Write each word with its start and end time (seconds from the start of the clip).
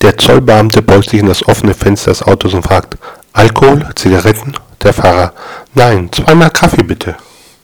Der 0.00 0.16
Zollbeamte 0.16 0.80
beugt 0.82 1.10
sich 1.10 1.20
in 1.20 1.26
das 1.26 1.46
offene 1.46 1.74
Fenster 1.74 2.12
des 2.12 2.22
Autos 2.22 2.54
und 2.54 2.62
fragt: 2.62 2.96
Alkohol, 3.32 3.86
Zigaretten? 3.94 4.54
Der 4.82 4.92
Fahrer: 4.92 5.32
Nein, 5.74 6.08
zweimal 6.12 6.50
Kaffee 6.50 6.84
bitte. 6.84 7.16